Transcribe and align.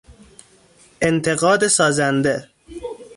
انتقاد 1.01 1.67
سازنده 1.67 2.49